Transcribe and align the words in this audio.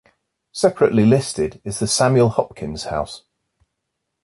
Separately 0.51 1.05
listed 1.05 1.61
is 1.63 1.77
the 1.77 1.85
Samuel 1.85 2.29
Hopkins 2.29 2.85
House. 2.85 3.21